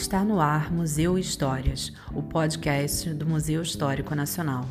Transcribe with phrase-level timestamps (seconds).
[0.00, 4.64] Está no ar Museu Histórias, o podcast do Museu Histórico Nacional.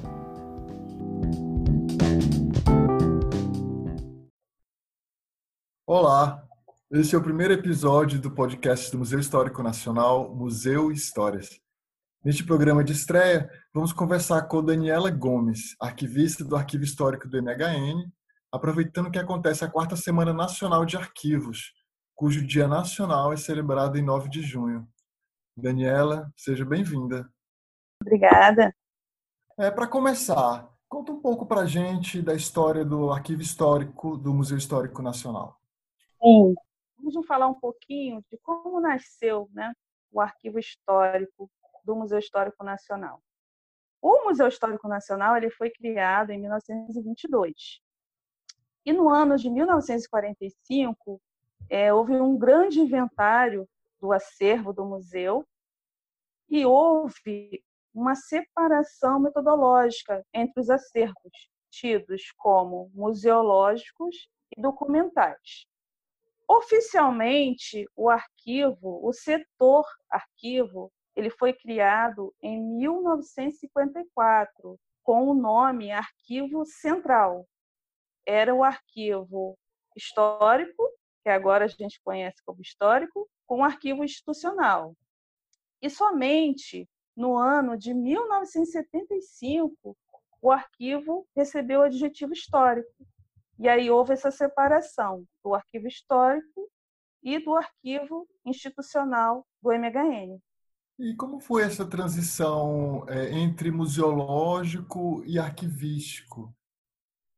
[5.86, 6.44] Olá,
[6.92, 11.62] esse é o primeiro episódio do podcast do Museu Histórico Nacional, Museu Histórias.
[12.26, 18.12] Neste programa de estreia, vamos conversar com Daniela Gomes, arquivista do Arquivo Histórico do MHN,
[18.52, 21.72] aproveitando que acontece a quarta Semana Nacional de Arquivos,
[22.16, 24.88] cujo Dia Nacional é celebrado em 9 de junho.
[25.60, 27.30] Daniela, seja bem-vinda.
[28.02, 28.74] Obrigada.
[29.58, 34.34] É, para começar, conta um pouco para a gente da história do Arquivo Histórico do
[34.34, 35.60] Museu Histórico Nacional.
[36.22, 36.56] Sim,
[36.98, 39.74] vamos falar um pouquinho de como nasceu né,
[40.12, 41.50] o Arquivo Histórico
[41.84, 43.22] do Museu Histórico Nacional.
[44.02, 47.82] O Museu Histórico Nacional ele foi criado em 1922.
[48.86, 51.22] E no ano de 1945,
[51.70, 53.68] é, houve um grande inventário
[54.00, 55.46] do acervo do museu
[56.50, 57.62] e houve
[57.94, 65.68] uma separação metodológica entre os acervos tidos como museológicos e documentais.
[66.48, 76.66] Oficialmente, o arquivo, o setor arquivo, ele foi criado em 1954 com o nome Arquivo
[76.66, 77.48] Central.
[78.26, 79.56] Era o arquivo
[79.96, 80.84] histórico,
[81.24, 84.96] que agora a gente conhece como histórico, com o arquivo institucional.
[85.82, 89.96] E somente no ano de 1975
[90.42, 93.06] o arquivo recebeu o adjetivo histórico.
[93.58, 96.70] E aí houve essa separação do arquivo histórico
[97.22, 100.40] e do arquivo institucional do MHN.
[100.98, 106.54] E como foi essa transição é, entre museológico e arquivístico?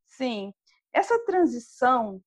[0.05, 0.53] Sim,
[0.93, 2.21] essa transição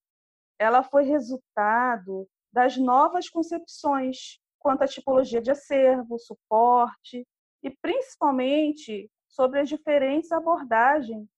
[0.57, 7.23] ela foi resultado das novas concepções quanto à tipologia de acervo, suporte
[7.61, 11.29] e principalmente sobre as diferentes abordagens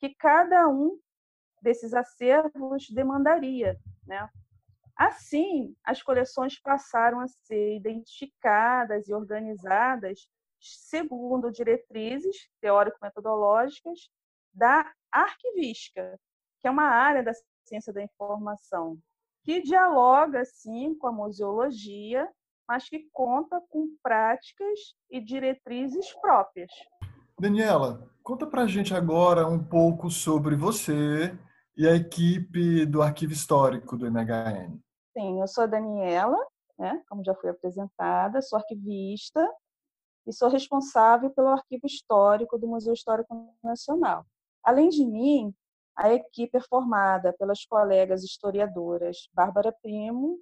[0.00, 0.98] que cada um
[1.62, 4.28] desses acervos demandaria, né?
[4.96, 10.28] Assim, as coleções passaram a ser identificadas e organizadas
[10.58, 14.10] segundo diretrizes teórico-metodológicas
[14.52, 16.18] da arquivística,
[16.58, 17.32] que é uma área da
[17.64, 18.98] ciência da informação,
[19.44, 22.28] que dialoga, sim, com a museologia,
[22.72, 26.70] mas que conta com práticas e diretrizes próprias.
[27.38, 31.38] Daniela, conta para a gente agora um pouco sobre você
[31.76, 34.80] e a equipe do Arquivo Histórico do MHN.
[35.12, 36.38] Sim, eu sou a Daniela,
[36.78, 39.46] né, como já foi apresentada, sou arquivista
[40.26, 44.24] e sou responsável pelo Arquivo Histórico do Museu Histórico Nacional.
[44.64, 45.54] Além de mim,
[45.94, 50.38] a equipe é formada pelas colegas historiadoras Bárbara Primo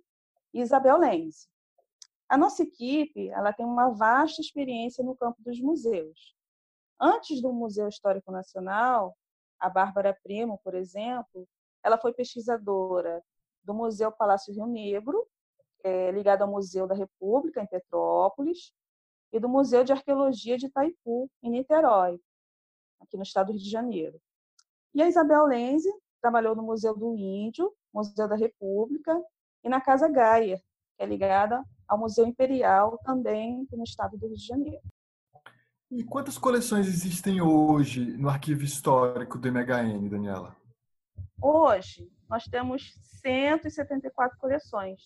[0.55, 1.51] e Isabel Lenz.
[2.31, 6.33] A nossa equipe ela tem uma vasta experiência no campo dos museus.
[7.01, 9.17] Antes do Museu Histórico Nacional,
[9.59, 11.49] a Bárbara Primo, por exemplo,
[11.83, 13.21] ela foi pesquisadora
[13.65, 15.27] do Museu Palácio Rio Negro,
[15.83, 18.73] é, ligado ao Museu da República, em Petrópolis,
[19.33, 22.21] e do Museu de Arqueologia de Itaipu, em Niterói,
[23.01, 24.21] aqui no estado do Rio de Janeiro.
[24.95, 25.93] E a Isabel Lenze
[26.23, 29.21] trabalhou no Museu do Índio, Museu da República,
[29.65, 30.63] e na Casa Gaia,
[30.97, 34.81] que é ligada ao Museu Imperial, também no estado do Rio de Janeiro.
[35.91, 40.57] E quantas coleções existem hoje no arquivo histórico do MHN, Daniela?
[41.43, 45.01] Hoje, nós temos 174 coleções,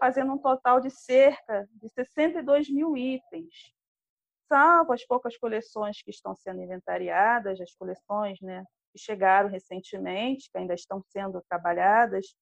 [0.00, 3.72] fazendo um total de cerca de 62 mil itens.
[4.48, 10.58] Salvo as poucas coleções que estão sendo inventariadas, as coleções né, que chegaram recentemente, que
[10.58, 12.34] ainda estão sendo trabalhadas,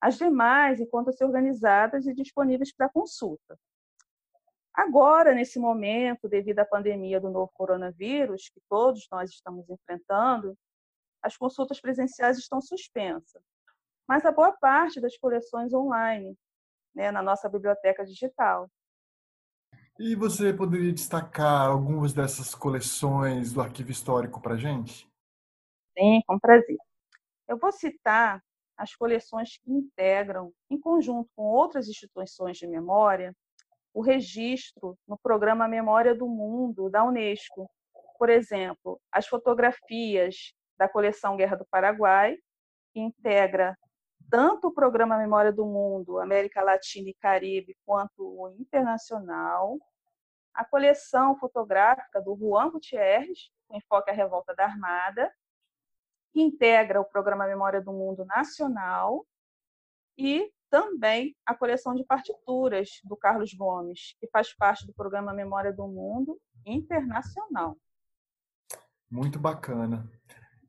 [0.00, 3.58] as demais encontram-se organizadas e disponíveis para consulta.
[4.74, 10.56] Agora, nesse momento, devido à pandemia do novo coronavírus, que todos nós estamos enfrentando,
[11.22, 13.42] as consultas presenciais estão suspensas,
[14.06, 16.36] mas a boa parte das coleções online,
[16.94, 18.70] né, na nossa biblioteca digital.
[19.98, 25.08] E você poderia destacar algumas dessas coleções do arquivo histórico para a gente?
[25.98, 26.76] Sim, com prazer.
[27.48, 28.42] Eu vou citar
[28.76, 33.34] as coleções que integram, em conjunto com outras instituições de memória,
[33.94, 37.70] o registro no programa Memória do Mundo da Unesco.
[38.18, 42.36] Por exemplo, as fotografias da coleção Guerra do Paraguai,
[42.92, 43.76] que integra
[44.30, 49.78] tanto o programa Memória do Mundo, América Latina e Caribe, quanto o internacional,
[50.52, 55.32] a coleção fotográfica do Juan Gutierrez, com enfoque à revolta da Armada,
[56.36, 59.26] que integra o programa Memória do Mundo Nacional,
[60.18, 65.72] e também a coleção de partituras do Carlos Gomes, que faz parte do programa Memória
[65.72, 67.78] do Mundo Internacional.
[69.10, 70.06] Muito bacana.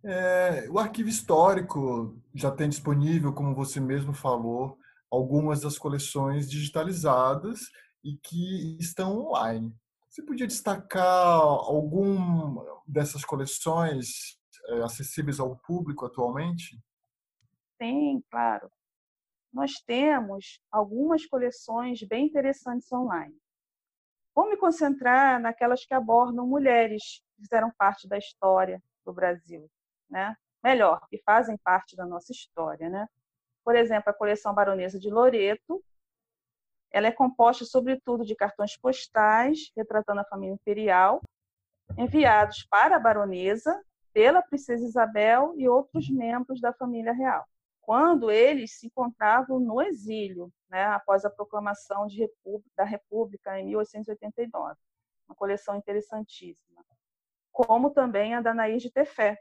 [0.05, 4.77] É, o arquivo histórico já tem disponível, como você mesmo falou,
[5.11, 7.59] algumas das coleções digitalizadas
[8.01, 9.75] e que estão online.
[10.09, 12.55] Você podia destacar algum
[12.87, 14.36] dessas coleções
[14.67, 16.77] é, acessíveis ao público atualmente?
[17.81, 18.69] Sim, claro.
[19.51, 23.35] Nós temos algumas coleções bem interessantes online.
[24.35, 29.69] Vou me concentrar naquelas que abordam mulheres que fizeram parte da história do Brasil,
[30.09, 30.35] né?
[30.63, 33.07] Melhor, que fazem parte da nossa história, né?
[33.63, 35.83] Por exemplo, a coleção Baronesa de Loreto,
[36.91, 41.21] ela é composta sobretudo de cartões postais retratando a família imperial,
[41.97, 43.83] enviados para a baronesa
[44.17, 47.45] pela princesa Isabel e outros membros da família real,
[47.79, 54.75] quando eles se encontravam no exílio, né, após a proclamação República, da República em 1889.
[55.29, 56.83] Uma coleção interessantíssima.
[57.51, 59.37] Como também a da Nair de Tefé,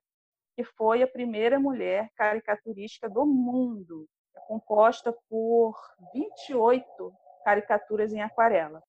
[0.55, 4.07] que foi a primeira mulher caricaturística do mundo,
[4.47, 5.75] composta por
[6.13, 7.15] 28
[7.47, 8.83] caricaturas em aquarela.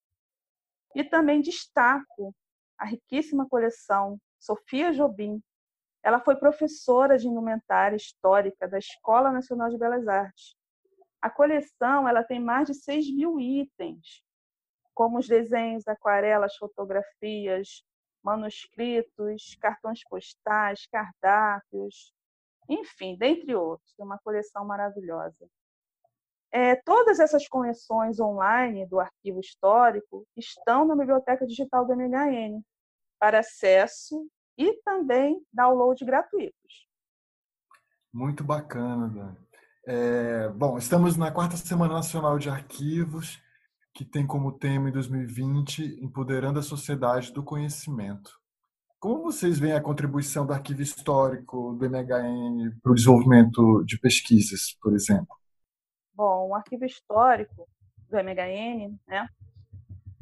[0.93, 2.35] E também destaco
[2.77, 5.41] a riquíssima coleção Sofia Jobim.
[6.07, 10.55] Ela foi professora de indumentária histórica da Escola Nacional de Belas Artes.
[11.21, 14.23] A coleção ela tem mais de 6 mil itens,
[14.93, 17.83] como os desenhos, aquarelas, fotografias,
[18.23, 22.13] manuscritos, cartões postais, cardápios,
[22.69, 23.93] enfim, dentre outros.
[23.99, 25.45] É uma coleção maravilhosa.
[26.49, 32.61] É, todas essas coleções online do arquivo histórico estão na biblioteca digital do MHN
[33.19, 34.25] para acesso
[34.57, 36.87] e também download gratuitos.
[38.13, 39.37] Muito bacana, Dani.
[39.85, 43.41] É, bom, estamos na quarta Semana Nacional de Arquivos,
[43.93, 48.31] que tem como tema em 2020 Empoderando a Sociedade do Conhecimento.
[48.99, 54.75] Como vocês veem a contribuição do arquivo histórico do MHN para o desenvolvimento de pesquisas,
[54.81, 55.35] por exemplo?
[56.13, 57.67] Bom, o arquivo histórico
[58.09, 59.29] do MHN, né,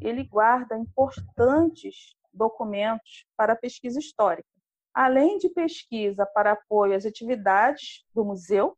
[0.02, 4.48] ele guarda importantes documentos para pesquisa histórica.
[4.94, 8.78] Além de pesquisa para apoio às atividades do museu,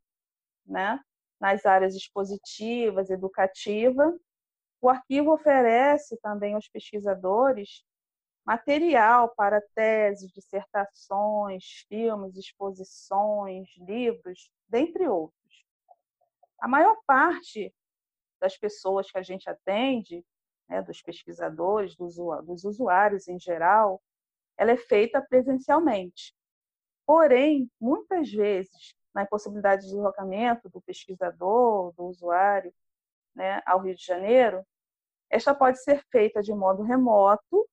[0.65, 0.99] né,
[1.39, 4.17] nas áreas expositivas, educativa,
[4.81, 7.83] o arquivo oferece também aos pesquisadores
[8.45, 15.65] material para teses, dissertações, filmes, exposições, livros, dentre outros.
[16.61, 17.75] A maior parte
[18.39, 20.25] das pessoas que a gente atende,
[20.67, 22.17] né, dos pesquisadores, dos,
[22.65, 24.01] usuários em geral,
[24.57, 26.33] ela é feita presencialmente.
[27.05, 32.73] Porém, muitas vezes, na impossibilidade de deslocamento do pesquisador, do usuário,
[33.35, 34.65] né, ao Rio de Janeiro,
[35.29, 37.67] esta pode ser feita de modo remoto,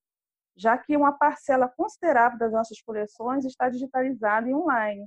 [0.57, 5.07] já que uma parcela considerável das nossas coleções está digitalizada e online,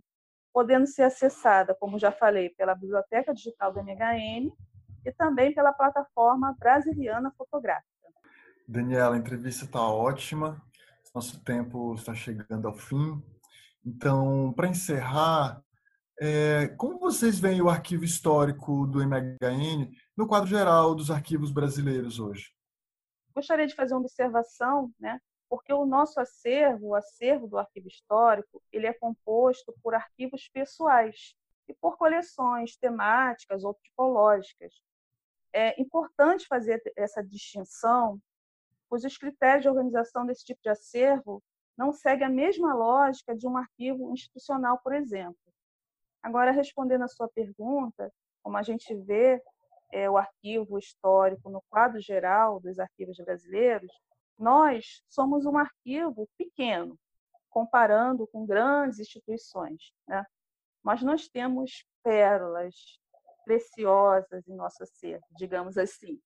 [0.52, 4.52] podendo ser acessada, como já falei, pela Biblioteca Digital do MHN
[5.08, 7.88] e também pela plataforma Brasiliana Fotográfica.
[8.68, 10.62] Daniela, a entrevista está ótima,
[11.16, 13.24] nosso tempo está chegando ao fim.
[13.86, 15.64] Então, para encerrar,
[16.20, 22.20] é, como vocês veem o arquivo histórico do MHN no quadro geral dos arquivos brasileiros
[22.20, 22.52] hoje?
[23.34, 28.62] Gostaria de fazer uma observação, né, porque o nosso acervo, o acervo do arquivo histórico,
[28.74, 31.34] ele é composto por arquivos pessoais
[31.70, 34.74] e por coleções temáticas ou tipológicas.
[35.54, 38.20] É importante fazer essa distinção,
[38.90, 41.44] pois os critérios de organização desse tipo de acervo
[41.78, 45.38] não seguem a mesma lógica de um arquivo institucional, por exemplo.
[46.24, 48.12] Agora, respondendo à sua pergunta,
[48.42, 49.42] como a gente vê
[49.92, 53.92] é, o arquivo histórico no quadro geral dos arquivos brasileiros,
[54.38, 56.98] nós somos um arquivo pequeno,
[57.50, 59.94] comparando com grandes instituições.
[60.08, 60.26] Né?
[60.84, 63.00] Mas nós temos pérolas
[63.48, 66.22] preciosas em nosso acervo, digamos assim,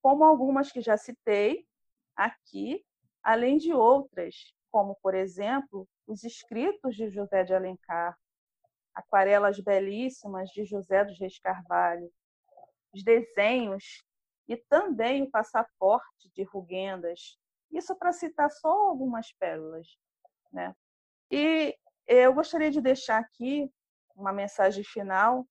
[0.00, 1.66] como algumas que já citei
[2.14, 2.84] aqui,
[3.24, 8.16] além de outras, como, por exemplo, os escritos de José de Alencar,
[8.94, 12.08] aquarelas belíssimas de José dos Reis Carvalho,
[12.94, 14.04] os desenhos
[14.46, 17.36] e também o passaporte de Rugendas.
[17.72, 19.88] Isso para citar só algumas pérolas.
[20.52, 20.72] Né?
[21.32, 21.76] E
[22.06, 23.68] eu gostaria de deixar aqui
[24.14, 25.44] uma mensagem final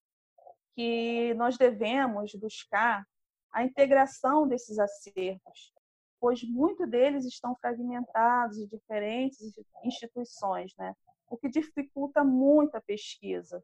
[0.77, 3.03] que nós devemos buscar
[3.51, 5.73] a integração desses acervos,
[6.19, 9.39] pois muitos deles estão fragmentados em diferentes
[9.83, 10.95] instituições, né?
[11.27, 13.63] o que dificulta muito a pesquisa.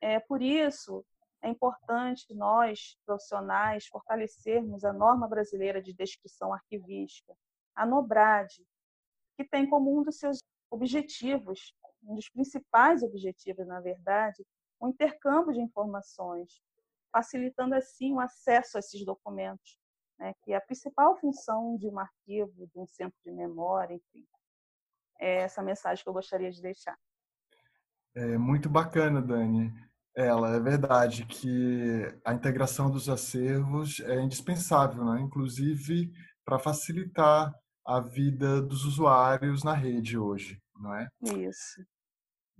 [0.00, 1.06] É, por isso,
[1.40, 7.32] é importante nós, profissionais, fortalecermos a norma brasileira de descrição arquivística,
[7.76, 8.66] a NOBRAD,
[9.36, 10.38] que tem como um dos seus
[10.68, 14.44] objetivos, um dos principais objetivos, na verdade,
[14.80, 16.62] o intercâmbio de informações,
[17.12, 19.78] facilitando assim o acesso a esses documentos,
[20.18, 24.26] né, que é a principal função de um arquivo, de um centro de memória, enfim.
[25.20, 26.98] É essa mensagem que eu gostaria de deixar.
[28.14, 29.72] É muito bacana, Dani.
[30.16, 35.20] Ela é verdade que a integração dos acervos é indispensável, né?
[35.20, 36.10] inclusive
[36.44, 37.54] para facilitar
[37.86, 41.06] a vida dos usuários na rede hoje, não é?
[41.22, 41.84] Isso.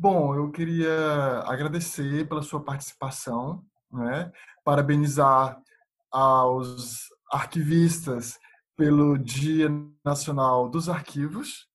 [0.03, 4.33] Bom, eu queria agradecer pela sua participação, né?
[4.65, 5.63] parabenizar
[6.11, 8.39] aos arquivistas
[8.75, 9.69] pelo Dia
[10.03, 11.69] Nacional dos Arquivos